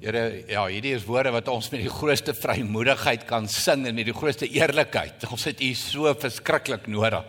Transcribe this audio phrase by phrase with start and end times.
[0.00, 4.06] Here, ja, hierdie is woorde wat ons met die grootste vrymoedigheid kan sing en met
[4.08, 5.26] die grootste eerlikheid.
[5.28, 7.26] Ons het U so verskriklik nodig.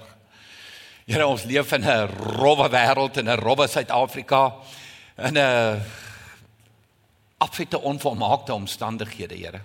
[1.03, 2.07] Here, ons leef in 'n
[2.39, 4.55] rowwe wêreld en 'n rowwe Suid-Afrika
[5.17, 5.81] in 'n
[7.39, 9.61] absolute onvolmaakte omstandighede, Here.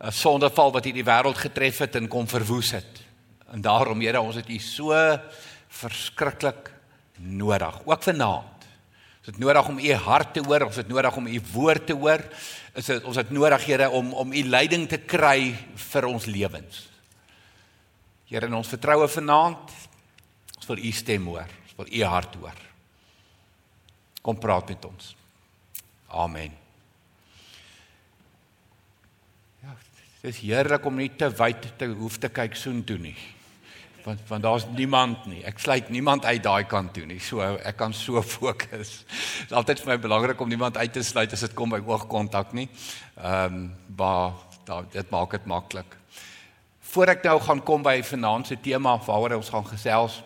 [0.00, 3.04] 'n Sondeval wat hierdie wêreld getref het en kom verwoes het.
[3.52, 5.20] En daarom, Here, ons het U so
[5.68, 6.72] verskriklik
[7.18, 8.59] nodig, ook vanaand.
[9.20, 11.96] Ons het nodig om u hart te hoor, ons het nodig om u woord te
[11.96, 12.22] hoor.
[12.72, 15.52] Is dit ons het nodig Here om om u leiding te kry
[15.90, 16.86] vir ons lewens.
[18.30, 19.72] Here, in ons vertroue vanaand,
[20.56, 22.62] ons wil u stem hoor, ons wil u hart hoor.
[24.22, 25.10] Kom praat met ons.
[26.08, 26.54] Amen.
[29.60, 29.74] Ja,
[30.22, 33.18] dit is heerlik om nie te wyd te hoef te kyk soontoe nie
[34.10, 35.42] want want daar's niemand nie.
[35.46, 37.20] Ek sluit niemand uit daai kant toe nie.
[37.22, 38.92] So ek kan so fokus.
[39.06, 41.82] Dit is altyd vir my belangrik om niemand uit te sluit as dit kom by
[41.86, 42.68] oogkontak nie.
[43.20, 43.68] Ehm um,
[44.00, 44.32] maar
[44.66, 45.96] da, dit maak dit maklik.
[46.90, 50.20] Voor ek nou gaan kom by vanaand se tema waaroor ons gaan gesels.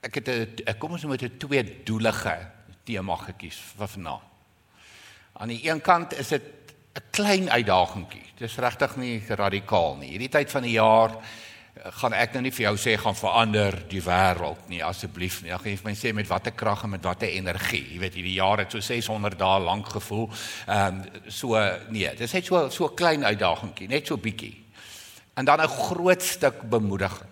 [0.00, 2.36] Ek het 'n kom ons moet 'n twee doelige
[2.84, 4.24] tema gekies vir vanaand.
[5.32, 6.42] Aan die een kant is dit
[6.94, 8.24] 'n klein uitdagingkie.
[8.36, 10.10] Dit is regtig nie radikaal nie.
[10.10, 11.10] Hierdie tyd van die jaar
[11.80, 15.52] gaan ek nou nie vir jou sê gaan verander die wêreld nie asseblief nie.
[15.54, 17.82] Ek gaan my sê met watter krag en met watter energie.
[17.94, 20.28] Jy weet hierdie jaar het so 600 dae lank gevoel.
[20.66, 24.56] Ehm um, so nee, dis net so so klein uitdagingkie, net so bietjie.
[25.36, 27.30] En dan 'n groot stuk bemoediging.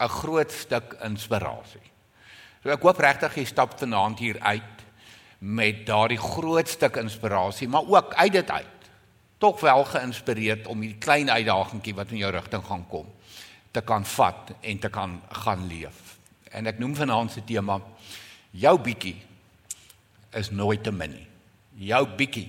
[0.00, 1.86] 'n Groot stuk inspirasie.
[2.62, 4.76] So ek hoop regtig jy stap vanaand hier uit
[5.38, 8.66] met daardie groot stuk inspirasie, maar ook uit dit uit
[9.38, 13.06] tog wel geïnspireerd om hierdie klein uitdagingkie wat in jou rigting gaan kom
[13.70, 16.16] te kan vat en te kan gaan leef.
[16.50, 17.78] En ek noem vanaand se tema
[18.50, 19.16] jou bietjie
[20.38, 21.26] is nooit te min nie.
[21.90, 22.48] Jou bietjie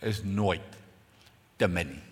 [0.00, 0.78] is nooit
[1.60, 2.06] te min nie.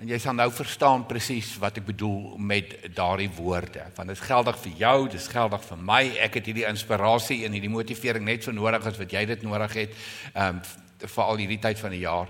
[0.00, 3.82] En jy sal nou verstaan presies wat ek bedoel met daardie woorde.
[3.98, 6.00] Want dit is geldig vir jou, dit is geldig vir my.
[6.24, 9.76] Ek het hierdie inspirasie en hierdie motivering net so nodig as wat jy dit nodig
[9.82, 9.98] het.
[10.32, 10.62] Ehm um,
[11.00, 12.28] vir al hierdie tyd van die jaar.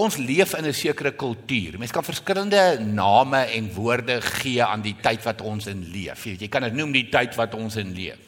[0.00, 1.78] Ons leef in 'n sekere kultuur.
[1.78, 6.24] Mense kan verskillende name en woorde gee aan die tyd wat ons in leef.
[6.24, 8.18] Jy kan dit noem die tyd wat ons in leef.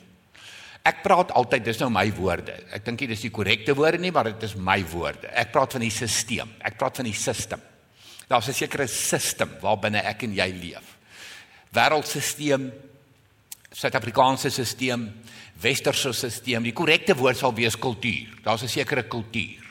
[0.84, 2.52] Ek praat altyd, dis nou my woorde.
[2.74, 5.28] Ek dink nie dis die korrekte woorde nie, maar dit is my woorde.
[5.28, 6.48] Ek praat van die stelsel.
[6.60, 7.60] Ek praat van die system.
[8.28, 10.96] Daar's 'n sekere system waarbinne ek en jy leef.
[11.72, 12.72] Wêreldstelsel,
[13.72, 15.08] Suid-Afrikaanse stelsel,
[15.60, 16.62] Westerse stelsel.
[16.62, 18.42] Die korrekte woord sal wees kultuur.
[18.42, 19.61] Daar's 'n sekere kultuur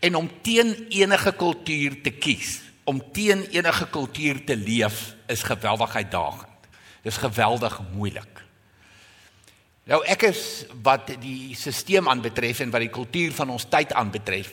[0.00, 5.96] en om teen enige kultuur te kies, om teen enige kultuur te leef is geweldig
[5.96, 6.68] uitdagend.
[7.04, 8.40] Dis geweldig moeilik.
[9.90, 10.42] Nou ek is
[10.84, 14.52] wat die stelsel aanbetref en wat die kultuur van ons tyd aanbetref,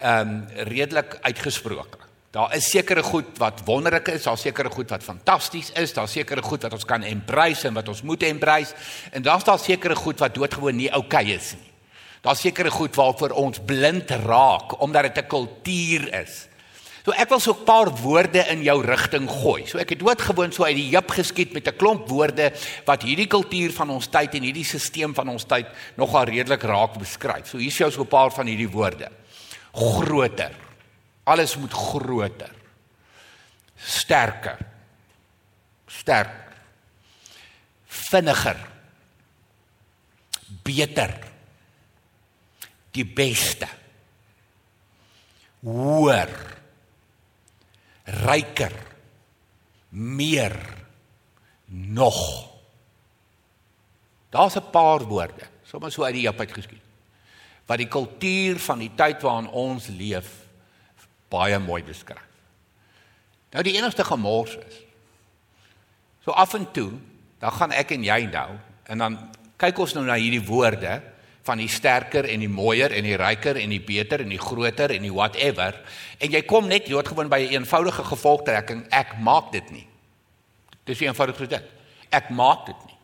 [0.00, 1.98] ehm um, redelik uitgesproke.
[2.30, 6.42] Daar is sekere goed wat wonderlik is, daar sekere goed wat fantasties is, daar sekere
[6.42, 8.74] goed wat ons kan embrace en wat ons moet embrace
[9.10, 11.69] en daar's daar sekere goed wat doodgewoon nie oukei okay is nie.
[12.20, 16.48] Daar's sekere goed waarvoor ons blind raak omdat dit 'n kultuur is.
[17.04, 19.66] So ek wil so 'n paar woorde in jou rigting gooi.
[19.66, 22.52] So ek het doodgewoon so uit die heup geskiet met 'n klomp woorde
[22.84, 25.66] wat hierdie kultuur van ons tyd en hierdie stelsel van ons tyd
[25.96, 27.48] nogal redelik raak beskryf.
[27.48, 29.08] So hier is jou so 'n paar van hierdie woorde.
[29.72, 30.52] Groter.
[31.24, 32.50] Alles moet groter.
[33.76, 34.58] Sterker.
[35.86, 36.52] Sterk.
[37.86, 38.56] Vinniger.
[40.62, 41.29] Beter
[42.94, 43.68] die beste.
[45.64, 46.32] Hoër.
[48.24, 48.76] Ryker.
[49.90, 50.56] Meer.
[51.70, 52.50] Nog.
[54.30, 56.82] Daar's 'n paar woorde, sommer so uit die heup uit geskiet.
[57.66, 60.46] Wat die kultuur van die tyd waarin ons leef
[61.28, 62.28] baie mooi beskryf.
[63.50, 64.80] Nou die enigste gemors is.
[66.24, 66.92] So af en toe,
[67.38, 68.50] dan gaan ek en jy nou
[68.84, 69.18] en dan
[69.56, 71.02] kyk ons nou na hierdie woorde
[71.50, 74.94] van die sterker en die mooier en die ryker en die beter en die groter
[74.94, 75.74] en die whatever.
[76.22, 79.86] En jy kom net doodgewoon by 'n eenvoudige gevolgtrekking ek maak dit nie.
[80.84, 81.62] Dis eenvoudig so dit
[82.10, 82.96] ek maak dit nie.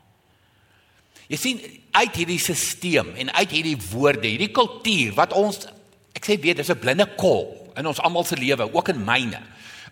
[1.28, 1.60] Jy sien
[1.90, 5.66] uit hierdie stelsel en uit hierdie woorde hierdie kultuur wat ons
[6.14, 9.42] ek sê weet dis 'n blinde kol in ons almal se lewe ook in myne.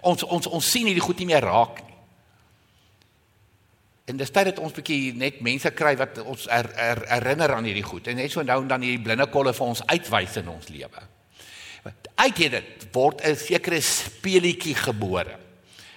[0.01, 1.84] Ons ons ons sien hierdie goed nie meer raak nie
[4.05, 7.65] En dis tyd dat ons bietjie net mense kry wat ons er, er, herinner aan
[7.65, 10.69] hierdie goed en net so nou dan hierdie blinde kolle vir ons uitwys in ons
[10.69, 11.09] lewe.
[12.15, 15.39] Uit dit word 'n sekere speelietjie gebore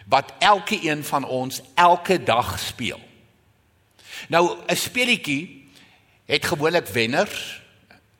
[0.07, 2.99] wat elke een van ons elke dag speel.
[4.29, 5.69] Nou 'n speelietjie
[6.25, 7.67] het gewoonlik wenners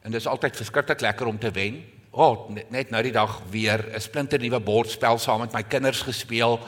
[0.07, 1.81] En dit is altyd verskriklik lekker om te wen.
[2.11, 6.01] O, oh, net nou die dag weer 'n splinter nuwe bordspel saam met my kinders
[6.01, 6.59] gespeel.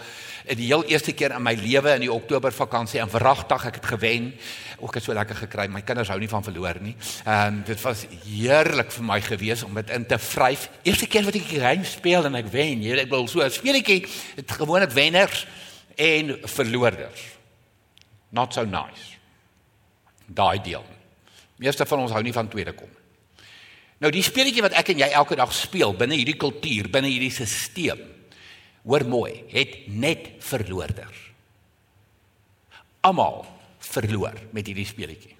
[0.50, 3.75] En die heel eerste keer in my lewe in die Oktober vakansie en verragtig ek
[3.78, 4.31] het gewen.
[4.81, 5.68] Ook het so lekker gekry.
[5.69, 6.96] My kinders hou nie van verloor nie.
[7.25, 10.69] Ehm dit was heerlik vir my gewees om dit in te vryf.
[10.81, 12.81] Eerste keer wat ek hier speel en ek wen.
[12.81, 15.46] Jy ek wil so 'n speletjie, dit gewoonlik wenners
[15.96, 17.22] en verloorders.
[18.30, 19.18] Not so nice.
[20.25, 20.86] Daai deel.
[21.57, 22.90] Meeste van ons hou nie van tweede kom.
[24.00, 27.31] Nou die speletjie wat ek en jy elke dag speel binne hierdie kultuur, binne hierdie
[27.31, 28.19] stelsel.
[28.84, 31.26] Hoor mooi, het net verloorders.
[33.02, 33.46] Almal
[33.80, 35.36] verloor met hierdie speletjie.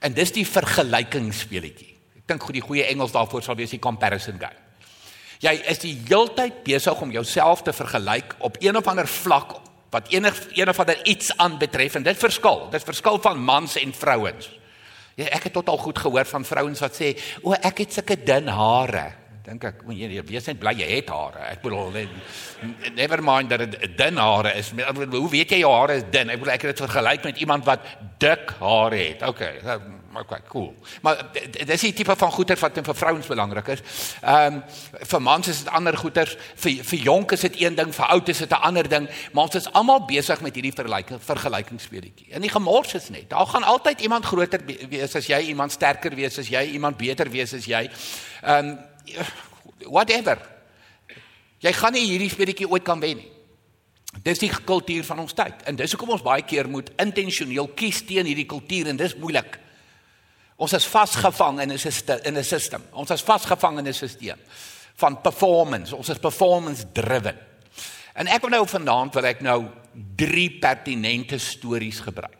[0.00, 1.92] En dis die vergelykingsspeletjie.
[2.20, 4.64] Ek dink goed die goeie Engels daarvoor sal wees die comparison game.
[5.44, 9.58] Jy is die heeltyd besig om jouself te vergelyk op een of ander vlak
[9.92, 12.66] wat enig een of ander iets aanbetref en dit verskil.
[12.72, 14.48] Dit verskil van mans en vrouens.
[15.16, 18.16] Ja, ek het tot al goed gehoor van vrouens wat sê, "O, ek het sulke
[18.22, 21.44] dun hare." Dink ek, moet jy wees net bly jy het hare.
[21.52, 22.00] Ek bedoel,
[22.96, 24.72] never mind dat dit dun hare is.
[24.74, 26.32] Hoe weet jy jou hare is dun?
[26.34, 27.84] Ek bedoel ek het dit vergelyk met iemand wat
[28.18, 29.22] dik hare het.
[29.22, 29.60] Okay,
[30.18, 30.72] okay, cool.
[31.06, 31.22] Maar
[31.62, 33.84] dis die tipe van goeder wat vir vrouens belangrik is.
[34.24, 34.58] Ehm um,
[35.12, 36.32] vir mans is dit ander goeder.
[36.64, 39.06] Vir vir jonk is dit een ding, vir oud is dit 'n ander ding.
[39.30, 42.32] Maar ons is almal besig met hierdie vergelyking vergelykingsspeletjie.
[42.34, 43.30] En die gemors is net.
[43.30, 47.30] Daar gaan altyd iemand groter wees as jy, iemand sterker wees as jy, iemand beter
[47.30, 47.86] wees as jy.
[48.42, 48.78] Ehm um,
[49.96, 50.38] whatever.
[51.64, 53.30] Jy gaan nie hierdie speletjie ooit kan wen nie.
[54.24, 55.62] Dis die kultuur van ons tyd.
[55.68, 59.58] En dis hoekom ons baie keer moet intentioneel kies teen hierdie kultuur en dis moeilik.
[60.56, 61.78] Ons is vasgevang in 'n
[62.24, 62.80] in 'n stelsel.
[62.92, 64.38] Ons is vasgevang in 'n stelsel
[64.94, 65.96] van performance.
[65.96, 67.36] Ons is performance driven.
[68.14, 69.66] En ek wil nou vanaand wil ek nou
[70.16, 72.36] drie pertinente stories gebruik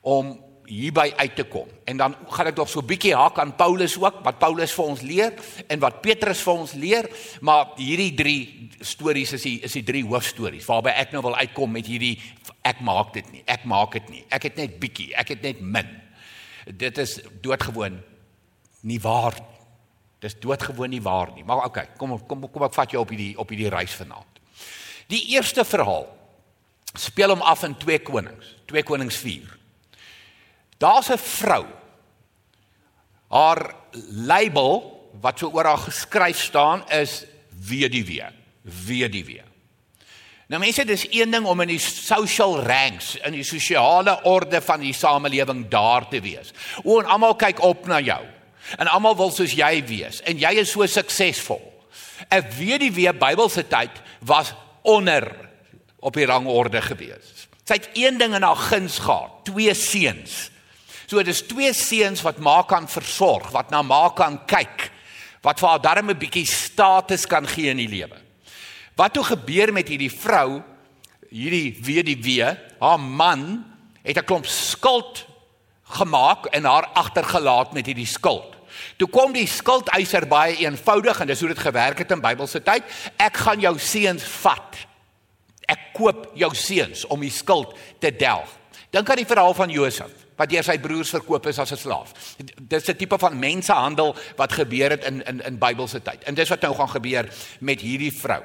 [0.00, 0.36] om
[0.66, 1.68] hierby uit te kom.
[1.84, 4.84] En dan gaan ek nog so 'n bietjie haak aan Paulus ook wat Paulus vir
[4.84, 5.32] ons leer
[5.66, 7.10] en wat Petrus vir ons leer,
[7.40, 11.70] maar hierdie drie stories is die is die drie hoofstories waarby ek nou wil uitkom
[11.72, 12.20] met hierdie
[12.62, 13.42] ek maak dit nie.
[13.46, 14.24] Ek maak dit nie.
[14.28, 16.06] Ek het net bietjie, ek het net min
[16.66, 18.02] dit is doodgewoon
[18.80, 19.54] nie waar nie.
[20.18, 21.44] Dis doodgewoon nie waar nie.
[21.44, 24.40] Maar okay, kom kom kom ek vat jou op hierdie op hierdie reis vanaand.
[25.12, 26.08] Die eerste verhaal
[26.96, 29.52] speel hom af in 2 Konings, 2 Konings 4.
[30.78, 31.66] Daar's 'n vrou.
[33.28, 33.74] Haar
[34.10, 37.24] label wat so oor haar geskryf staan is
[37.68, 38.24] weduwee,
[38.62, 39.42] weduwee.
[40.46, 44.80] Nou mense, dis een ding om in die social ranks, in die sosiale orde van
[44.80, 46.52] die samelewing daar te wees.
[46.84, 48.22] O, en almal kyk op na jou.
[48.78, 51.62] En almal wil soos jy wees en jy is so suksesvol.
[52.78, 53.90] Die weer Bybelse tyd
[54.20, 55.26] was onder
[55.98, 57.48] op die rangorde gewees.
[57.66, 60.50] Sy het een ding in haar guns gehad, twee seuns.
[61.06, 64.88] So dis twee seuns wat ma kan versorg, wat na ma kan kyk,
[65.46, 68.18] wat vir haar darm 'n bietjie status kan gee in die lewe.
[68.96, 70.62] Wat toe gebeur met hierdie vrou,
[71.30, 73.64] hierdie weduwee, haar man
[74.02, 75.26] het 'n klomp skuld
[75.84, 78.56] gemaak en haar agtergelaat met hierdie skuld.
[78.96, 82.82] Toe kom die skuldeiser baie eenvoudig en dis hoe dit gewerk het in Bybelse tyd.
[83.16, 84.76] Ek gaan jou seuns vat.
[85.68, 88.48] Ek koop jou seuns om die skuld te delg.
[88.90, 92.12] Dink aan die verhaal van Josef wat deur sy broers verkoop is as 'n slaaf.
[92.60, 96.24] Dis 'n tipe van mensehandel wat gebeur het in in in Bybelse tyd.
[96.24, 97.28] En dis wat nou gaan gebeur
[97.60, 98.42] met hierdie vrou.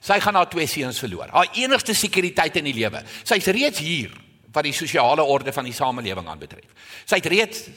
[0.00, 1.28] Sy gaan haar twee seuns verloor.
[1.30, 3.02] Haar enigste sekuriteit in die lewe.
[3.22, 4.10] Sy's reeds hier
[4.52, 6.70] wat die sosiale orde van die samelewing aanbetref.
[7.04, 7.68] Sy het reeds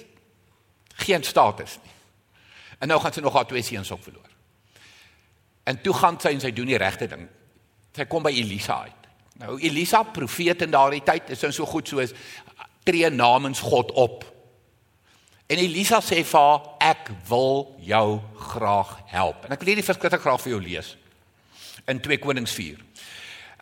[1.06, 1.92] geen status nie.
[2.80, 4.30] En nou gaan sy nog haar twee seuns ook verloor.
[5.64, 7.28] En toe gaan sy en sy doen die regte ding.
[7.96, 9.08] Sy kom by Elisa uit.
[9.42, 12.14] Nou Elisa profeet in daardie tyd is so goed soos
[12.86, 14.24] tree namens God op.
[15.46, 18.08] En Elisa sê vir haar ek wil jou
[18.54, 19.46] graag help.
[19.46, 20.96] En ek wil hierdie verskriklik graag vir jou lees
[21.92, 22.82] in 2 Konings 4.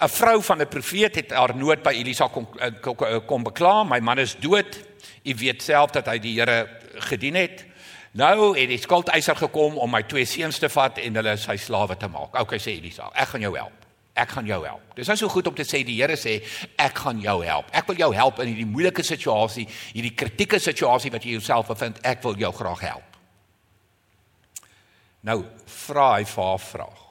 [0.04, 3.44] 'n Vrou van 'n profeet het haar nood by Elisa kom eh, kom, eh, kom
[3.44, 3.84] bekla.
[3.84, 4.80] My man is dood.
[5.24, 7.66] U weet self dat hy die Here gedien het.
[8.12, 11.98] Nou het die skuldeiser gekom om my twee seuns te vat en hulle sy slawe
[11.98, 12.40] te maak.
[12.40, 13.83] Okay sê Elisa, ek gaan jou help.
[14.14, 14.82] Ek gaan jou help.
[14.94, 16.36] Dis nou so goed om te sê die Here sê
[16.78, 17.72] ek gaan jou help.
[17.74, 19.66] Ek wil jou help in hierdie moeilike situasie,
[19.96, 21.98] hierdie kritieke situasie wat jy jouself bevind.
[22.06, 23.18] Ek wil jou graag help.
[25.26, 27.04] Nou vra hy vir haar vraag.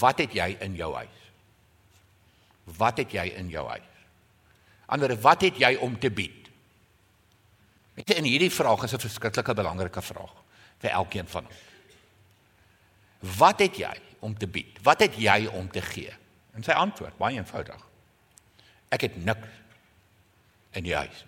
[0.00, 1.22] Wat het jy in jou huis?
[2.78, 3.88] Wat het jy in jou huis?
[4.90, 6.48] Ander wat het jy om te bied?
[8.00, 10.32] Jy in hierdie vraag is 'n verskriklike belangrike vraag
[10.78, 11.68] vir elkeen van ons.
[13.38, 14.78] Wat het jy om te bied?
[14.84, 16.12] Wat het jy om te gee?
[16.56, 17.82] En sy antwoord, baie eenvoudig.
[18.90, 19.58] Ek het niks
[20.78, 21.24] in die huis.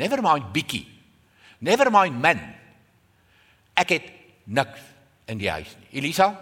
[0.00, 0.84] Never mind bietjie.
[1.62, 2.40] Never mind min.
[3.78, 4.10] Ek het
[4.44, 4.82] niks
[5.30, 5.88] in die huis nie.
[6.00, 6.32] Elisa?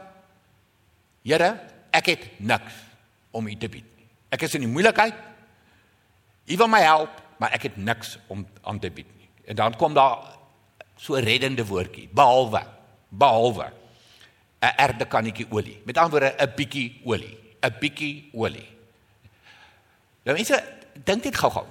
[1.27, 1.53] Here,
[1.95, 2.77] ek het niks
[3.37, 4.09] om u te bied nie.
[4.33, 5.17] Ek is in die moeilikheid.
[6.51, 9.29] U wil my help, maar ek het niks om aan te bied nie.
[9.53, 10.25] En dan kom daar
[11.01, 12.65] so reddende woordjie, behalwe
[13.11, 13.73] behalwe
[14.61, 15.81] 'n erde kannetjie olie.
[15.85, 18.69] Met ander woorde 'n bietjie olie, 'n bietjie olie.
[20.25, 20.65] Nou mense,
[21.05, 21.67] dink dit gou-gou.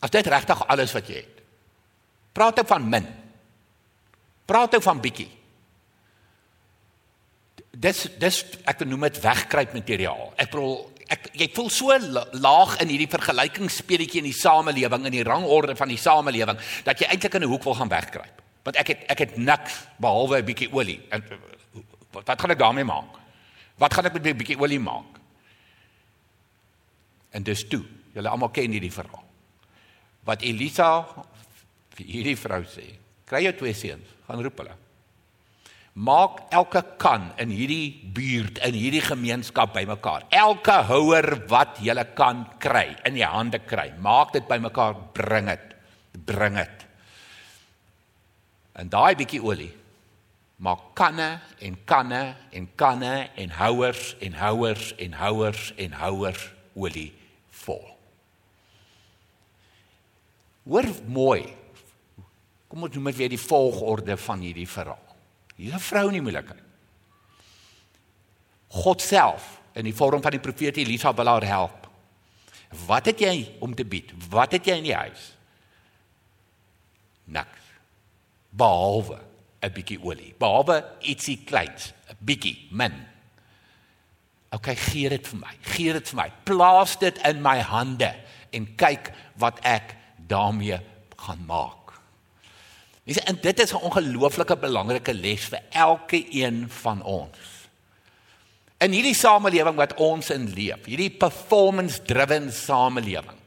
[0.00, 1.42] As dit regtig alles wat jy het.
[2.32, 3.06] Praat ou van min.
[4.44, 5.28] Praat ou van bietjie.
[7.70, 10.32] Dis dis ek noem dit wegkruip materiaal.
[10.36, 11.96] Ek bedoel ek jy voel so
[12.38, 17.08] laag in hierdie vergelykingsspeletjie in die samelewing in die rangorde van die samelewing dat jy
[17.10, 18.42] eintlik in 'n hoek wil gaan wegkruip.
[18.62, 21.00] Want ek het ek het niks behalwe 'n bietjie olie.
[21.10, 21.22] En
[22.12, 23.18] wat gaan ek daarmee maak?
[23.78, 25.18] Wat gaan ek met 'n bietjie olie maak?
[27.30, 27.84] En dis toe.
[28.14, 29.24] Julle almal ken hierdie verhaal.
[30.24, 31.06] Wat Elisa
[31.94, 34.76] vir hierdie vrou sê, kry jou twee seuns, gaan roep hulle
[36.00, 40.28] maak elke kan in hierdie buurt in hierdie gemeenskap bymekaar.
[40.30, 45.66] Elke houer wat jy kan kry in die hande kry, maak dit bymekaar, bring dit.
[46.26, 46.86] Bring dit.
[48.78, 49.72] En daai bietjie olie
[50.60, 56.42] maak kanne en kanne en kanne en houers en houers en houers en houers
[56.76, 57.12] olie
[57.62, 57.86] vol.
[60.68, 61.46] Hoor mooi.
[62.68, 65.16] Kom ons noem dit weer die volgorde van hierdie verhaal.
[65.56, 66.62] Hier's 'n vrou in die moeilikheid.
[68.68, 71.88] God self in die vorm van die profeet Elisa wil haar help.
[72.86, 74.12] Wat het jy om te bied?
[74.28, 75.36] Wat het jy in die huis?
[77.24, 77.60] Niks.
[78.50, 79.29] Behalwe
[79.62, 80.34] 'n bietjie olie.
[80.38, 82.94] Behalwe ietsie kleins, 'n bietjie min.
[84.50, 85.54] OK, gee dit vir my.
[85.62, 86.30] Gee dit vir my.
[86.44, 88.14] Plaas dit in my hande
[88.50, 89.94] en kyk wat ek
[90.26, 90.80] daarmee
[91.16, 91.76] gaan maak.
[93.04, 97.38] Dis en dit is 'n ongelooflike belangrike les vir elke een van ons.
[98.78, 103.38] In hierdie samelewing wat ons in leef, hierdie performance driven samelewing.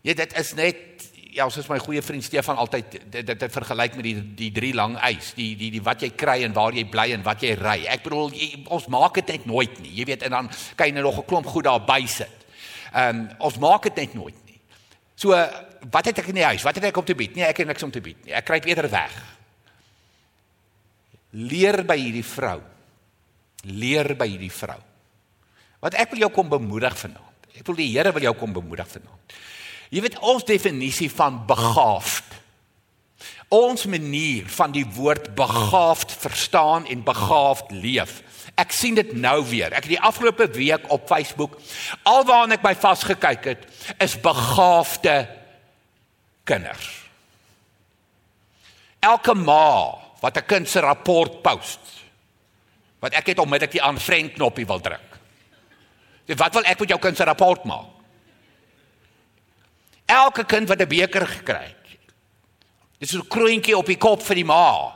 [0.00, 0.95] Ja, dit is net
[1.36, 4.96] ja, soos my goeie vriend Stefan altyd dit dit vergelyk met die die drie lang
[5.10, 7.78] ys, die die die wat jy kry en waar jy bly en wat jy ry.
[7.92, 9.92] Ek bedoel jy, ons maak dit net nooit nie.
[9.98, 12.46] Jy weet en dan kan jy nog 'n klomp goed daar by sit.
[12.92, 14.60] Ehm um, ons maak dit net nooit nie.
[15.14, 15.36] So
[15.90, 16.62] wat het ek in die huis?
[16.62, 17.34] Wat het ek om te bied?
[17.36, 18.32] Nee, ek het niks om te bied nie.
[18.32, 19.12] Ek kruip eerder weg.
[21.30, 22.60] Leer by hierdie vrou.
[23.62, 24.80] Leer by hierdie vrou.
[25.80, 27.50] Wat ek wil jou kom bemoedig vanaand.
[27.56, 29.36] Ek wil die Here wil jou kom bemoedig vanaand.
[29.90, 32.24] Jy weet ons definisie van begaafd.
[33.54, 38.22] Ons manier van die woord begaafd verstaan en begaafd leef.
[38.58, 39.70] Ek sien dit nou weer.
[39.70, 41.58] Ek het die afgelope week op Facebook
[42.02, 43.66] alwaar ek by vasgekyk het,
[44.02, 45.26] is begaafde
[46.44, 46.88] kinders.
[48.98, 51.80] Elke ma wat 'n kind se rapport post
[52.98, 55.18] wat ek het onmiddellik die aanvriend knoppie wil druk.
[56.26, 57.95] Dis wat wil ek met jou kind se rapport maak?
[60.06, 61.86] Elke kind wat 'n beker gekry het.
[62.98, 64.94] Dis 'n kroontjie op die kop vir die ma.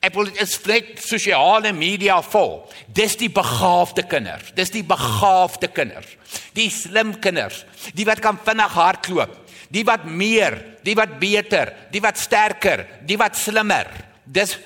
[0.00, 2.68] Ek wil is net sosiale media vol.
[2.88, 4.52] Dis die begaafde kinders.
[4.56, 6.16] Dis die begaafde kinders.
[6.56, 7.64] Die slim kinders,
[7.94, 9.36] die wat kan vinnig hardloop,
[9.68, 13.86] die wat meer, die wat beter, die wat sterker, die wat slimmer.
[14.24, 14.56] Dis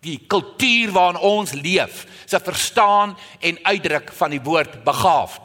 [0.00, 5.42] die kultuur waarin ons leef, se verstaan en uitdruk van die woord begaafd.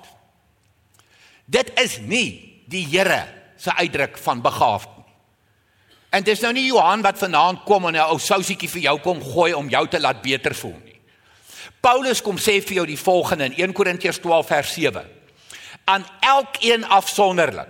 [1.46, 3.28] Dit is nie die Here
[3.58, 5.14] se uitdruk van begaafd nie.
[6.14, 9.24] En dis nou nie Johan wat vanaand kom en 'n ou sousietjie vir jou kom
[9.24, 11.00] gooi om jou te laat beter voel nie.
[11.82, 15.04] Paulus kom sê vir jou die volgende in 1 Korintiërs 12 vers 7.
[15.86, 17.70] Aan elkeen afsonderlik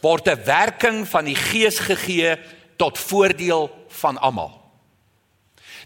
[0.00, 2.38] word 'n werking van die Gees gegee
[2.76, 4.58] tot voordeel van almal.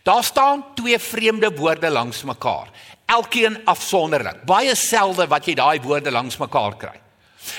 [0.03, 2.71] Daar staan twee vreemde woorde langs mekaar,
[3.07, 4.45] elkeen afsonderlik.
[4.45, 7.02] Baie selde wat jy daai woorde langs mekaar kry.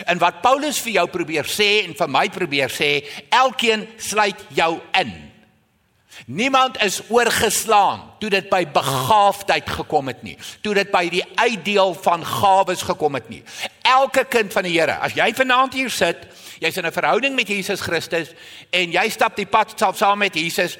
[0.06, 4.80] En wat Paulus vir jou probeer sê en vir my probeer sê, elkeen sluit jou
[5.00, 5.14] in.
[6.26, 10.38] Niemand is oorgeslaan toe dit by begaafdheid gekom het nie.
[10.62, 13.42] Toe dit by die uitdeel van gawes gekom het nie.
[13.82, 16.28] Elke kind van die Here, as jy vanaand hier sit,
[16.62, 18.32] jy's in 'n verhouding met Jesus Christus
[18.72, 20.78] en jy stap die pad saam met Jesus,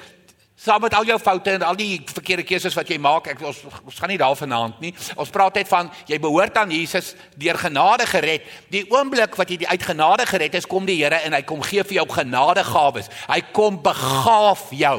[0.56, 3.58] saam met al jou foute en al die verkeerde keuses wat jy maak, ek ons,
[3.84, 4.92] ons gaan nie daar vanaand nie.
[5.18, 8.46] Ons praat net van jy behoort aan Jesus deur genade gered.
[8.70, 11.62] Die oomblik wat jy die uit genade gered is, kom die Here en hy kom
[11.66, 13.10] gee vir jou genadegawes.
[13.26, 14.98] Hy kom begaaf jou.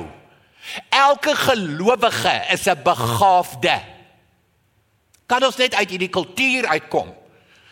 [0.90, 3.80] Elke gelowige is 'n begaafde.
[5.28, 7.14] Kan ons net uit hierdie kultuur uitkom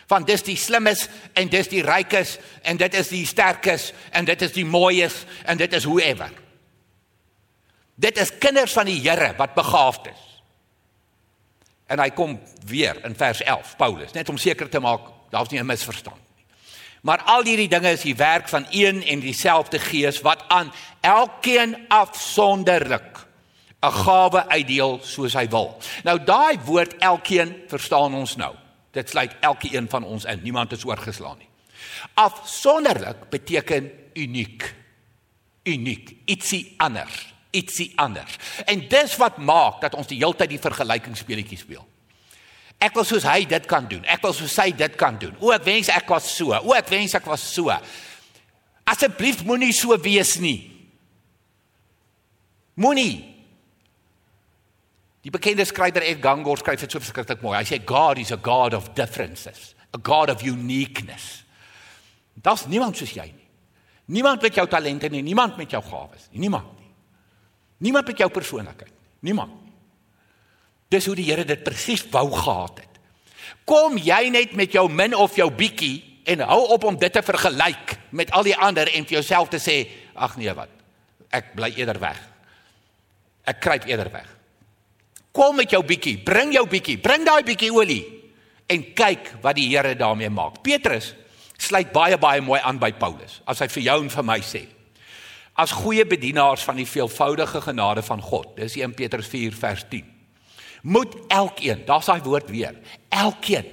[0.08, 4.42] Van dis die slimmes en dis die rykes en dit is die sterkes en dit
[4.42, 6.43] is die mooies en dit is whoever.
[7.96, 10.22] Dit is kinders van die Here wat begaafd is.
[11.86, 15.60] En hy kom weer in vers 11 Paulus net om seker te maak daar's nie
[15.60, 16.46] 'n misverstand nie.
[17.02, 20.72] Maar al hierdie dinge is die werk van een en dieselfde Gees wat aan
[21.02, 23.28] elkeen afsonderlik
[23.82, 25.78] 'n gawe uitdeel soos hy wil.
[26.04, 28.56] Nou daai woord elkeen verstaan ons nou.
[28.92, 30.40] Dit sluit elkeen van ons in.
[30.44, 31.50] Niemand is oorgeslaan nie.
[32.14, 34.76] Afsonderlik beteken uniek.
[35.64, 38.38] Uniek, ietsie anders ietsie anders.
[38.66, 41.86] En dis wat maak dat ons die hele tyd die vergelykingsspeletjie speel.
[42.84, 44.04] Ek wil soos hy dit kan doen.
[44.10, 45.36] Ek wil soos hy dit kan doen.
[45.40, 46.52] O, ek wens ek was so.
[46.58, 47.72] O, ek wens ek was so.
[48.90, 50.60] Asseblief moenie so wees nie.
[52.84, 53.22] Moenie.
[55.24, 57.56] Die bekende skrywer Ed Gangor skryf dit so verskriklik mooi.
[57.56, 61.46] Hy sê God is a God of differences, a God of uniqueness.
[62.44, 63.48] Daar's niemand soos jy nie.
[64.12, 66.44] Niemand met jou talente nie, niemand met jou gawes nie.
[66.44, 66.83] Niemand.
[67.84, 68.92] Niemand met jou persoonlikheid.
[69.28, 69.52] Niemand.
[70.92, 73.00] Dis hoe die Here dit presies wou gehad het.
[73.68, 77.24] Kom jy net met jou min of jou bietjie en hou op om dit te
[77.24, 79.78] vergelyk met al die ander en vir jouself te sê,
[80.16, 80.72] ag nee wat.
[81.34, 82.20] Ek bly eerder weg.
[83.50, 84.30] Ek kruip eerder weg.
[85.34, 88.04] Kom met jou bietjie, bring jou bietjie, bring daai bietjie olie
[88.72, 90.62] en kyk wat die Here daarmee maak.
[90.64, 91.12] Petrus
[91.60, 94.64] sluit baie baie mooi aan by Paulus as hy vir jou en vir my sê
[95.54, 98.56] as goeie bedienaars van die veelvoudige genade van God.
[98.58, 100.06] Dis 1 Petrus 4 vers 10.
[100.82, 102.76] Moet elkeen, daar's daai woord weer,
[103.10, 103.70] elkeen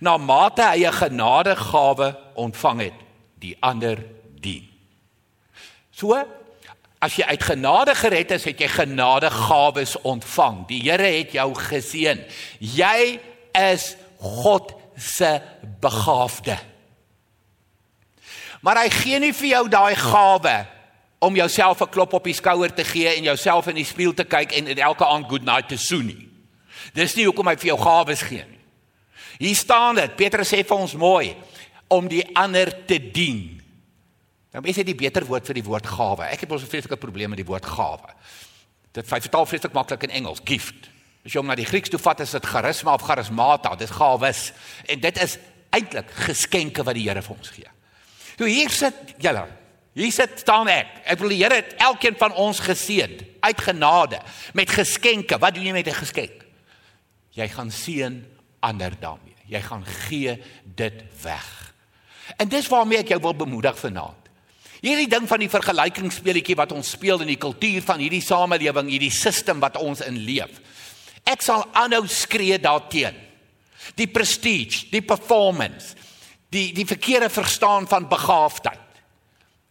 [0.00, 2.98] na mate hy 'n genadegawe ontvang het,
[3.38, 4.04] die ander
[4.40, 4.68] dien.
[5.90, 6.14] So
[6.98, 10.66] as jy uit genade gered is, het jy genadegawes ontvang.
[10.66, 12.24] Die Here het jou geseën.
[12.58, 13.20] Jy
[13.54, 15.40] is God se
[15.80, 16.58] begaafde.
[18.60, 20.66] Maar hy gee nie vir jou daai gawe
[21.18, 24.24] om jouself 'n klop op die skouer te gee en jouself in die spieël te
[24.24, 26.28] kyk en elke aand good night te soen nie.
[26.94, 28.58] Dis nie hoekom hy vir jou gawes gee nie.
[29.38, 31.36] Hier staan dit, Petrus sê vir ons mooi
[31.88, 33.62] om die ander te dien.
[34.52, 36.24] Nou mense het die beter woord vir die woord gawe.
[36.32, 38.14] Ek het mos 'n vreeslike probleem met die woord gawe.
[38.92, 40.90] Dit vertaal vreeslik maklik in Engels, gift.
[41.24, 44.52] As jy hom na die Grieks toe vat, is dit charisma of charismata, dit gawes.
[44.86, 45.38] En dit is
[45.70, 47.68] eintlik geskenke wat die Here vir ons gee.
[48.36, 49.46] Toe hier sit julle
[49.96, 51.00] Hier sit staan ek.
[51.04, 54.20] Ek wil die Here het elkeen van ons geseën uit genade
[54.54, 55.38] met geskenke.
[55.38, 56.44] Wat doen jy met 'n geskenk?
[57.30, 58.24] Jy gaan seën
[58.60, 59.36] ander daarmee.
[59.46, 61.74] Jy gaan gee dit weg.
[62.36, 64.28] En dis waarmee ek jou wil bemoedig vanaand.
[64.80, 69.10] Hierdie ding van die vergelykingsspeletjie wat ons speel in die kultuur van hierdie samelewing, hierdie
[69.10, 70.60] stelsel wat ons in leef.
[71.26, 73.16] Ek sal aanhou skree daarteen.
[73.98, 75.96] Die prestige, die performance,
[76.52, 78.87] die die verkeerde verstaan van begaafdheid.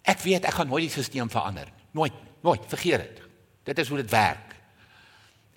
[0.07, 1.71] Ek weet ek gaan nooit die stelsel verander.
[1.97, 2.15] Nooit,
[2.45, 3.23] nooit, vergeet dit.
[3.67, 4.55] Dit is hoe dit werk.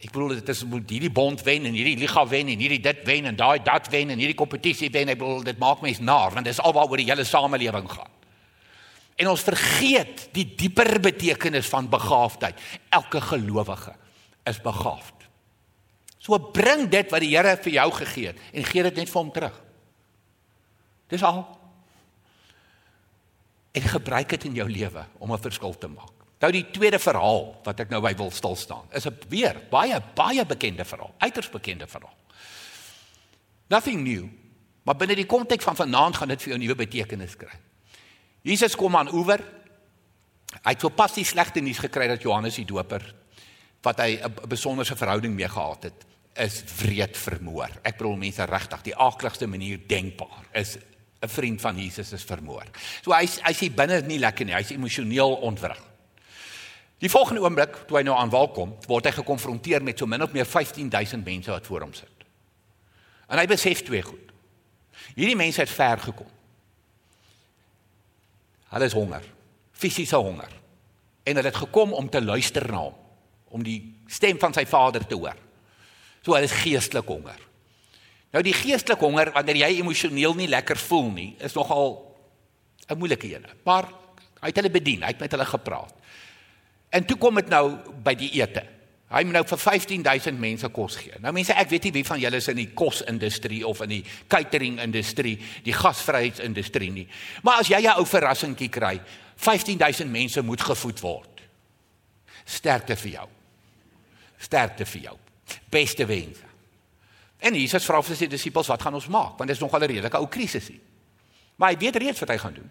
[0.01, 3.03] Ek bedoel dit is moet hierdie bond wen en hierdie liga wen en hierdie dit
[3.05, 5.13] wen en daai dat wen en hierdie kompetisie wen.
[5.13, 8.17] Ek bedoel dit maak mense naar want dit is alwaaroor die hele samelewing gaan.
[9.21, 12.57] En ons vergeet die dieper betekenis van begaafdheid.
[12.89, 13.93] Elke gelowige
[14.49, 15.29] is begaafd.
[16.21, 19.21] So bring dit wat die Here vir jou gegee het en gee dit net vir
[19.21, 19.61] hom terug.
[21.13, 21.45] Dis al
[23.73, 26.17] en gebruik dit in jou lewe om 'n verskil te maak.
[26.41, 30.01] Nou die tweede verhaal wat ek nou by wil stil staan, is 'n weer baie
[30.15, 32.17] baie bekende verhaal, uiters bekende verhaal.
[33.69, 34.29] Nothing new,
[34.83, 37.59] maar binne die konteks van vanaand gaan dit vir jou 'n nuwe betekenis kry.
[38.43, 39.41] Jesus kom aan oewer.
[40.65, 43.15] Hy het sopas die slegte nuus gekry dat Johannes die Doper
[43.83, 47.71] wat hy 'n besonderse verhouding mee gehad het, is wreed vermoor.
[47.83, 50.79] Ek bedoel mense regtig die aakligste manier denkbaar is
[51.21, 52.65] 'n vriend van Jesus is vermoor.
[53.03, 55.79] So hy hy sê binne nie lekker nie, hy's emosioneel ontwrig.
[57.01, 60.23] Die volgende oomblik toe hy nou aan wal kom, word hy gekonfronteer met so min
[60.23, 62.27] of meer 15000 mense wat voor hom sit.
[63.29, 64.33] En hy besef twee goed.
[65.15, 66.29] Hierdie mense het ver gekom.
[68.71, 69.25] Hulle is honger,
[69.73, 70.53] fisiese honger.
[71.25, 72.97] En hulle het gekom om te luister na hom,
[73.51, 75.37] om die stem van sy Vader te hoor.
[76.21, 77.50] So hulle is geestelik honger.
[78.31, 82.17] Nou die geestelike honger wanneer jy emosioneel nie lekker voel nie, is nogal
[82.89, 83.47] 'n moeilike een.
[83.65, 83.85] Maar
[84.41, 85.95] hy het hulle bedien, hy het met hulle gepraat.
[86.91, 88.65] En toe kom dit nou by die ete.
[89.11, 91.17] Hy moet nou vir 15000 mense kos gee.
[91.19, 94.05] Nou mense, ek weet nie wie van julle is in die kosindustrie of in die
[94.29, 97.09] catering industrie, die gasvryheidsindustrie nie.
[97.43, 99.01] Maar as jy 'n ou verrassingkie kry,
[99.37, 101.41] 15000 mense moet gevoed word.
[102.45, 103.29] Sterkte vir jou.
[104.39, 105.17] Sterkte vir jou.
[105.71, 106.50] Beste wense.
[107.41, 109.87] En Jesus vra vir sy disippels, "Wat gaan ons maak?" Want dit is nogal 'n
[109.87, 110.81] redelike ou krisis hier.
[111.57, 112.71] Maar hy weet reeds wat hy gaan doen.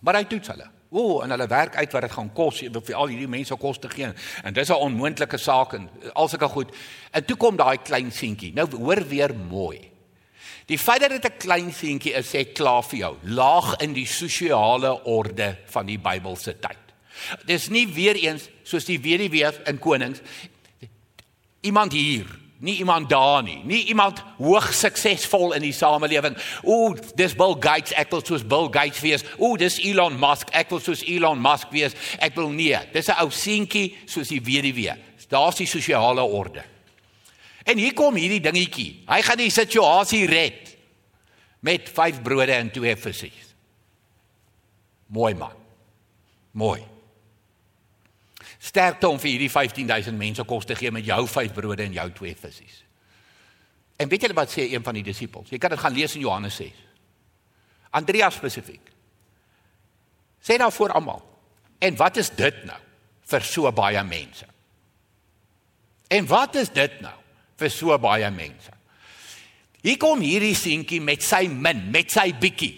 [0.00, 0.70] Maar hy toets hulle.
[0.90, 3.78] O, oh, en hulle werk uit wat dit gaan kos vir al hierdie mense kos
[3.78, 4.12] te gee.
[4.44, 6.74] En dis 'n onmoontlike saak en al sulke goed.
[7.10, 8.52] En toe kom daai klein seentjie.
[8.52, 9.90] Nou hoor weer mooi.
[10.66, 13.16] Die feit dat dit 'n klein seentjie is, sê klaar vir jou.
[13.22, 16.78] Laag in die sosiale orde van die Bybelse tyd.
[17.46, 20.20] Dis nie weer eens soos die weduwee in Konings
[21.60, 22.26] iemand hier
[22.64, 26.36] nie iemand daar nie, nie iemand hoog suksesvol in die samelewing.
[26.64, 29.24] Ooh, dis Bill Gates, ek wil soos Bill Gates wees.
[29.36, 31.96] Ooh, dis Elon Musk, ek wil soos Elon Musk wees.
[32.24, 32.72] Ek wil nie.
[32.92, 34.96] Dis 'n ou seentjie soos die weduwee.
[35.28, 36.62] Daar's die sosiale orde.
[37.64, 39.02] En hier kom hierdie dingetjie.
[39.08, 40.76] Hy gaan die situasie red
[41.60, 43.30] met 5 brode en 2 visse.
[45.06, 45.52] Mooi man.
[46.52, 46.93] Mooi.
[48.64, 52.08] Sterkte om vir hierdie 15000 mense kos te gee met jou 5 brode en jou
[52.22, 52.80] 2 visse.
[54.00, 55.52] En weet julle wat sê een van die disippels?
[55.52, 56.80] Jy kan dit gaan lees in Johannes 6.
[57.94, 58.90] Andreas spesifiek.
[60.42, 61.22] Sê nou vir almal.
[61.78, 62.78] En wat is dit nou
[63.30, 64.48] vir so baie mense?
[66.08, 67.14] En wat is dit nou
[67.60, 68.72] vir so baie mense?
[69.84, 72.72] Hier kom hierdie seentjie met sy min, met sy bietjie.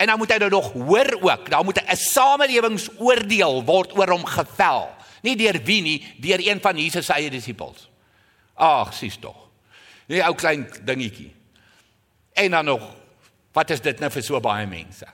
[0.00, 4.24] En dan moet hy nou nog hoor ook, daar moet 'n samelewingsoordeel word oor hom
[4.24, 4.88] gevel.
[5.26, 7.88] Nie deur wie nie, deur een van Jesus se eie disippels.
[8.54, 9.36] Ag, sies tog.
[10.10, 11.30] Nee, ou klein dingetjie.
[12.32, 12.84] En dan nog,
[13.52, 15.06] wat is dit nou vir so baie mense?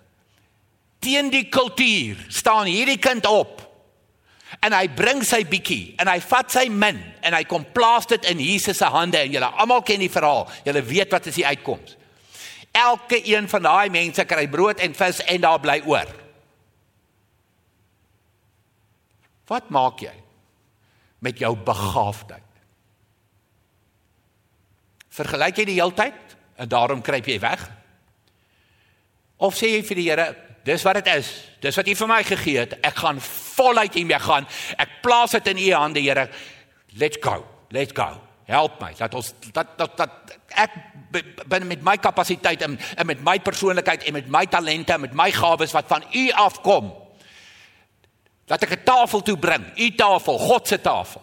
[1.05, 3.63] Teen die kultuur staan hierdie kind op.
[4.63, 8.29] En hy bring sy bietjie en hy vat sy min en hy kom plaas dit
[8.31, 10.47] in Jesus se hande en julle almal ken die verhaal.
[10.65, 11.97] Julle weet wat is die uitkoms.
[12.77, 16.09] Elke een van daai mense kry brood en vis en daar bly oor.
[19.47, 20.15] Wat maak jy
[21.23, 22.43] met jou begaafdheid?
[25.17, 27.63] Vergelyk jy die heeltyd en daarom kruip jy weg?
[29.37, 30.27] Of sê jy vir die Here,
[30.67, 31.31] dis wat dit is.
[31.63, 32.77] Dis wat U vir my gegee het.
[32.85, 34.49] Ek gaan voluit hiermee gaan.
[34.81, 36.29] Ek plaas dit in U hande, Here.
[36.97, 37.45] Let's go.
[37.71, 38.17] Let's go.
[38.47, 38.93] Help my.
[38.97, 40.77] Dat ons dat dat dat ek
[41.49, 45.17] binne met my kapasiteit en, en met my persoonlikheid en met my talente en met
[45.17, 46.93] my gawes wat van U afkom
[48.47, 51.23] dat ek 'n tafel toe bring, u tafel, God se tafel.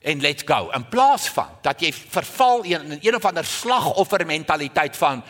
[0.00, 0.70] En let's go.
[0.70, 5.22] In plaas van dat jy verval in een of ander slagoffer mentaliteit van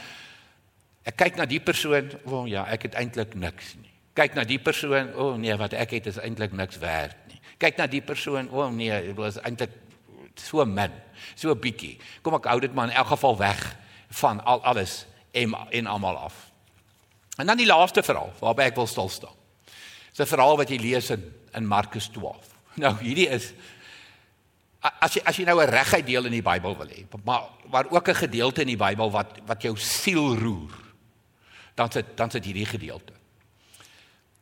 [1.03, 3.91] ek kyk na die persoon, o oh ja, ek het eintlik niks nie.
[4.15, 7.41] Kyk na die persoon, o oh nee, wat ek het is eintlik niks werd nie.
[7.59, 9.75] Kyk na die persoon, o oh nee, dit was eintlik
[10.39, 10.93] so min,
[11.35, 11.99] so bietjie.
[12.23, 13.77] Kom ek hou dit maar in elk geval weg
[14.23, 16.51] van al alles en en almal af.
[17.37, 19.40] En dan die laaste verhaal waarby ek wil stil staan.
[20.21, 22.49] 'n verhaal wat jy lees in in Markus 12.
[22.81, 23.53] Nou hierdie is
[24.81, 27.87] as jy as jy nou 'n reguit deel in die Bybel wil hê, maar maar
[27.91, 30.73] ook 'n gedeelte in die Bybel wat wat jou siel roer.
[31.75, 33.13] Dan sit dan sit hierdie gedeelte.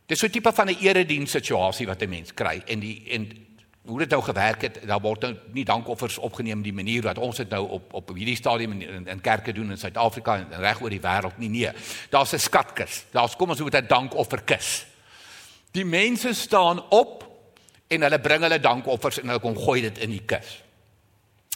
[0.07, 3.47] Dis so 'n tipe van 'n erediens situasie wat 'n mens kry en die en
[3.89, 7.37] hoe dit nou gewerk het, daar word nou nie dankoffers opgeneem die manier wat ons
[7.37, 10.81] dit nou op op hierdie stadium in, in, in kerke doen in Suid-Afrika en reg
[10.81, 11.71] oor die wêreld nie nee.
[12.11, 13.05] Daar's 'n skatkis.
[13.11, 14.87] Daar's kom ons moet 'n dankofferkis.
[15.73, 17.25] Die mense staan op
[17.89, 20.59] en hulle bring hulle dankoffers en hulle kom gooi dit in die kus.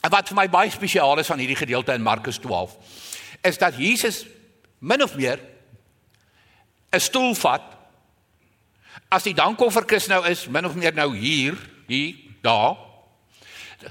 [0.03, 2.77] En wat vir my baie spesiaal is van hierdie gedeelte in Markus 12
[3.43, 4.25] is dat Jesus
[4.79, 5.41] min of meer
[6.93, 7.63] 'n stoel vat.
[9.09, 12.77] As die dankofferkus nou is min of meer nou hier, hier, daar.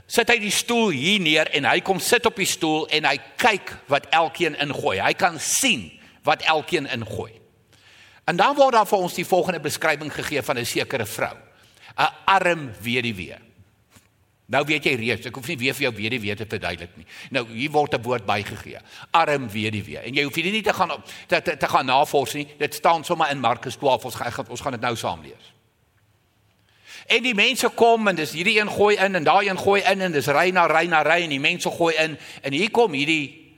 [0.07, 3.17] Sit hy die stoel hier neer en hy kom sit op die stoel en hy
[3.37, 4.99] kyk wat elkeen ingooi.
[5.01, 5.89] Hy kan sien
[6.23, 7.40] wat elkeen ingooi.
[8.23, 11.35] En dan word daar vir ons die volgende beskrywing gegee van 'n sekere vrou.
[11.97, 13.37] 'n Arm weduwee.
[14.51, 17.05] Nou weet jy reeds, ek hoef nie weer vir jou weduwee te verduidelik nie.
[17.31, 18.77] Nou hier word 'n woord bygegee.
[19.11, 19.97] Arm weduwee.
[19.97, 20.91] En jy hoef hier nie te gaan
[21.27, 22.47] te, te, te gaan navors nie.
[22.57, 24.05] Dit staan sommer in Markus 12.
[24.05, 25.53] Ons gaan ons gaan dit nou saam lees.
[27.07, 30.01] En die mense kom en dis hierdie een gooi in en daai een gooi in
[30.01, 32.93] en dis ry na ry na ry en die mense gooi in en hier kom
[32.93, 33.55] hierdie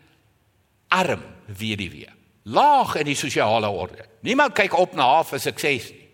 [0.88, 4.06] arm weduwee laag in die sosiale orde.
[4.22, 6.08] Niemand kyk op na haar vir sukses nie.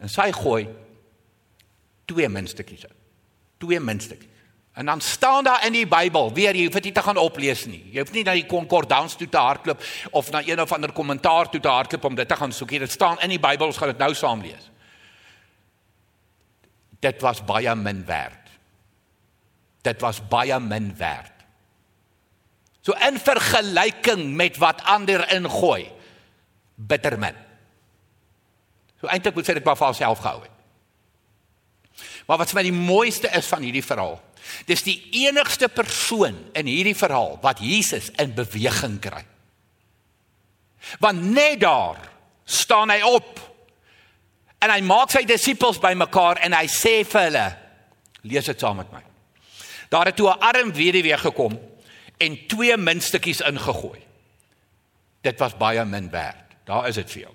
[0.00, 0.64] En sy gooi
[2.10, 2.98] twee muntstukkies in.
[3.60, 4.30] Twee muntstukkies.
[4.72, 7.66] En dan staan daar in die Bybel, weer jy hoef dit nie te gaan oplees
[7.66, 7.82] nie.
[7.92, 9.82] Jy hoef nie na die konkordans toe te hardloop
[10.16, 12.80] of na een of ander kommentaar toe te hardloop om dit te gaan soek nie.
[12.86, 14.70] Dit staan in die Bybel, ons gaan dit nou saam lees.
[17.00, 18.54] Dit was baie min werd.
[19.82, 21.29] Dit was baie min werd.
[22.90, 25.86] So in vergelyking met wat ander ingooi,
[26.74, 27.36] bitter min.
[29.00, 30.56] So eintlik moet sy dit maar vir haarself gehou het.
[32.26, 34.18] Maar wat vir my die mooiste is van hierdie verhaal,
[34.68, 39.22] Dis die enigste persoon in hierdie verhaal wat Jesus in beweging kry.
[41.02, 42.00] Want net daar
[42.48, 43.40] staan hy op
[44.60, 47.46] en hy maak sy disippels bymekaar en hy sê vir hulle
[48.30, 49.02] lees dit saam met my.
[49.90, 51.58] Daar het toe 'n arm weduwee gekom
[52.20, 54.00] en twee muntstukkies ingegooi.
[55.24, 56.56] Dit was baie min werd.
[56.68, 57.34] Daar is dit vir jou.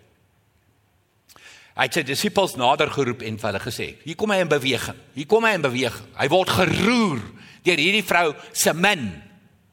[1.75, 4.99] Hy het sy disippels nader geroep en vir hulle gesê: "Hier kom hy in beweging.
[5.13, 6.07] Hier kom hy in beweging.
[6.15, 7.21] Hy word geroer
[7.65, 9.09] deur hierdie vrou se min,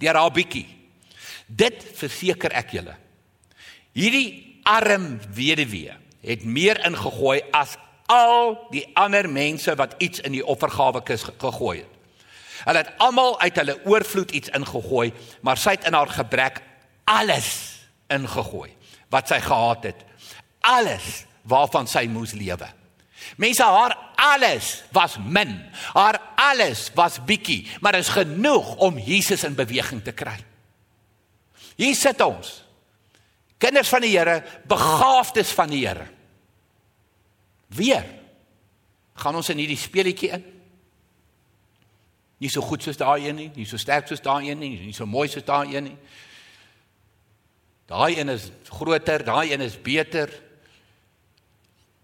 [0.00, 0.66] deur haar bietjie.
[1.46, 2.96] Dit verseker ek julle.
[3.92, 7.76] Hierdie arm weduwee het meer ingegooi as
[8.12, 11.91] al die ander mense wat iets in die offergawe kus gegooi het.
[12.64, 16.62] Hulle het almal uit hulle oorvloed iets ingegooi, maar sy het in haar gebrek
[17.10, 17.50] alles
[18.12, 18.70] ingegooi
[19.12, 20.04] wat sy gehad het.
[20.60, 22.68] Alles waarvan sy moes lewe.
[23.36, 25.54] Mense haar alles was min.
[25.92, 30.38] Haar alles was bietjie, maar is genoeg om Jesus in beweging te kry.
[31.76, 32.60] Hier sit ons.
[33.62, 36.08] Kinders van die Here, begaafdes van die Here.
[37.72, 38.06] Weer
[39.22, 40.44] gaan ons in hierdie speletjie in.
[42.42, 44.94] Nie so goed soos daai een nie, nie so sterk soos daai een nie, nie
[44.96, 45.98] so mooi soos daai een nie.
[47.92, 50.32] Daai een is groter, daai een is beter.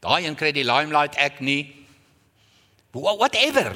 [0.04, 1.64] Daai een kry die limelight ek nie.
[2.94, 3.74] Whatever.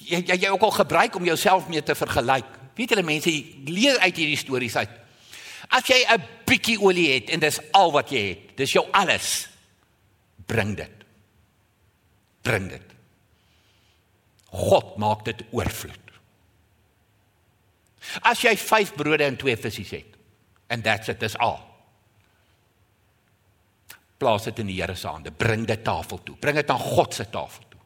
[0.00, 2.48] Jy jy jy ook al gebruik om jouself mee te vergelyk.
[2.78, 3.32] Weet julle mense
[3.68, 4.96] leer uit hierdie stories uit.
[5.68, 9.48] As jy 'n bietjie olie het en dis al wat jy het, dis jou alles.
[10.46, 11.04] Bring dit.
[12.42, 12.91] Bring dit.
[14.52, 15.98] God maak dit oorvloed.
[18.28, 20.18] As jy 5 brode en 2 visse het
[20.72, 21.60] and that's it, dis al
[24.22, 25.32] plaas dit in die Here se hande.
[25.34, 26.36] Bring dit tafel toe.
[26.38, 27.80] Bring dit aan God se tafel toe.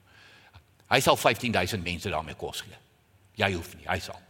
[0.92, 2.78] Hy sal 15000 mense daarmee kos gee.
[3.40, 4.20] Jy hoef nie, hy sal.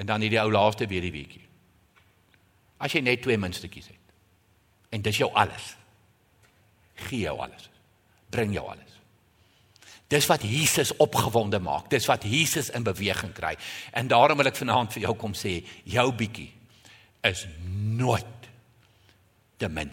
[0.00, 1.44] En dan hierdie ou laaste weer die weekie.
[2.80, 3.98] As jy net twee muntstukkies het
[4.90, 5.74] en dis jou alles.
[7.06, 7.69] Gee jou alles.
[8.30, 8.90] Bring jou alles.
[10.10, 11.90] Dis wat Jesus opgewonde maak.
[11.90, 13.54] Dis wat Jesus in beweging kry.
[13.94, 16.50] En daarom wil ek vanaand vir jou kom sê, jou bietjie
[17.26, 18.48] is nooit
[19.60, 19.92] te min.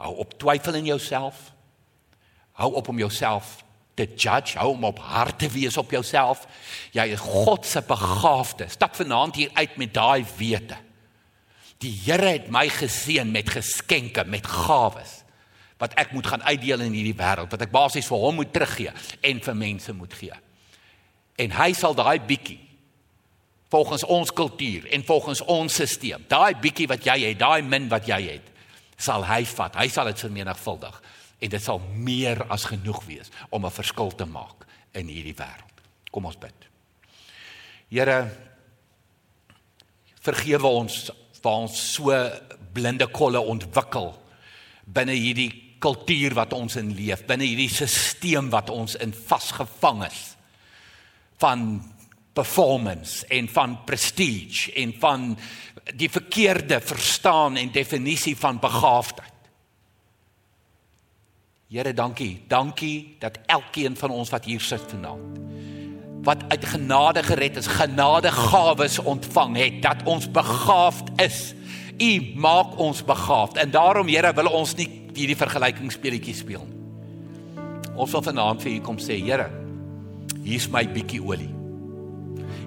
[0.00, 1.50] Hou op twyfel in jouself.
[2.58, 3.60] Hou op om jouself
[3.94, 6.46] te judge, hou om op hard te wees op jouself.
[6.96, 8.66] Jy is God se begaafde.
[8.72, 10.78] Stap vanaand hier uit met daai wete.
[11.80, 15.20] Die Here het my geseën met geskenke, met gawes
[15.80, 18.92] wat ek moet gaan uitdeel in hierdie wêreld, wat ek basies vir hom moet teruggee
[19.26, 20.36] en vir mense moet gee.
[21.40, 22.60] En hy sal daai bietjie
[23.70, 26.26] volgens ons kultuur en volgens ons stelsel.
[26.28, 28.50] Daai bietjie wat jy het, daai min wat jy het,
[29.00, 29.78] sal hy vat.
[29.80, 31.00] Hy sal dit vermenigvuldig
[31.40, 35.76] en dit sal meer as genoeg wees om 'n verskil te maak in hierdie wêreld.
[36.10, 36.68] Kom ons bid.
[37.88, 38.30] Here
[40.20, 41.10] vergewe ons
[41.42, 42.12] waar ons so
[42.72, 44.12] blinde kolle ontwikkel
[44.84, 50.20] binne hierdie kultuur wat ons in leef, binne hierdie stelsel wat ons in vasgevang is
[51.40, 51.80] van
[52.36, 55.24] performance en van prestige en van
[55.96, 59.28] die verkeerde verstaan en definisie van begaafdheid.
[61.70, 62.42] Here, dankie.
[62.48, 65.40] Dankie dat elkeen van ons wat hier sit vanaand
[66.20, 71.54] wat uit genade gered is, genadegawes ontvang het, dat ons begaafd is.
[72.00, 76.66] U maak ons begaafd en daarom Here wil ons nie hierdie vergelykingsspeletjie speel.
[78.00, 79.48] Ons wil vanaand vir U kom sê, Here,
[80.44, 81.50] hier's my bietjie olie.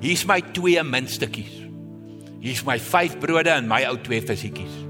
[0.04, 1.62] Hier's my twee muntstukkies.
[2.44, 4.82] Hier's my vyf brode en my ou twee visietjies.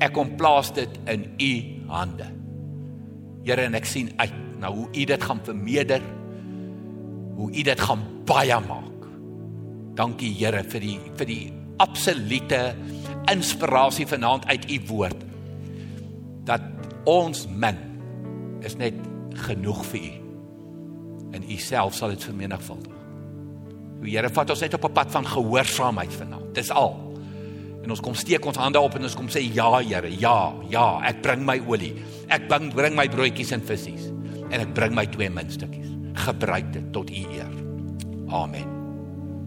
[0.00, 1.52] Ek kom plaas dit in u
[1.90, 2.28] hande.
[3.44, 6.04] Here en ek sien uit na hoe u dit gaan vermeerder.
[7.36, 9.08] Hoe u dit gaan baie maak.
[9.98, 11.42] Dankie Here vir die vir die
[11.80, 12.62] absolute
[13.32, 15.26] inspirasie vanaand uit u woord.
[16.50, 16.64] Dat
[17.08, 17.78] ons min
[18.66, 18.96] is net
[19.46, 20.14] genoeg vir u.
[21.38, 22.96] En u self sal dit vermenigvuldig.
[24.00, 26.54] Die Here vat ons net op 'n pad van gehoorsaamheid vanaand.
[26.54, 26.96] Dis al.
[27.82, 31.00] En ons kom steek ons hande op en ons kom sê ja Here, ja, ja,
[31.04, 31.94] ek bring my olie.
[32.28, 34.12] Ek bring bring my broodjies en visse
[34.50, 35.88] en ek bring my twee muntstukkies.
[36.14, 37.50] Gebruik dit tot u eer.
[38.28, 38.79] Amen.